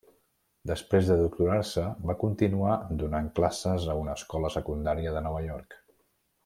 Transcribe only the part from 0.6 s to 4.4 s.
Després de doctorar-se, va continuar donant classes a una